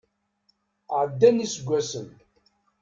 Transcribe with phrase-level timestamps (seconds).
[0.99, 2.07] Ɛeddan iseggasen.